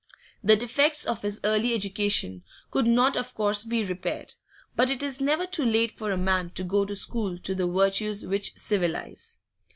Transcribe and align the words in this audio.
The 0.43 0.55
defects 0.55 1.05
of 1.05 1.21
his 1.21 1.39
early 1.43 1.75
education 1.75 2.41
could 2.71 2.87
not 2.87 3.15
of 3.15 3.35
course 3.35 3.63
be 3.65 3.83
repaired, 3.83 4.33
but 4.75 4.89
it 4.89 5.03
is 5.03 5.21
never 5.21 5.45
too 5.45 5.63
late 5.63 5.91
for 5.91 6.09
a 6.11 6.17
man 6.17 6.49
to 6.55 6.63
go 6.63 6.85
to 6.85 6.95
school 6.95 7.37
to 7.37 7.53
the 7.53 7.67
virtues 7.67 8.25
which 8.25 8.55
civilise. 8.57 9.37